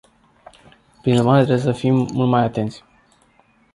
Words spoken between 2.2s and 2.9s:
mai atenți.